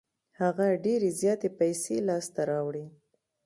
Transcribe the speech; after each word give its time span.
هغه 0.39 0.67
ډېرې 0.85 1.09
زياتې 1.19 1.49
پیسې 1.59 1.95
لاس 2.07 2.25
ته 2.35 2.41
راوړې. 2.49 2.85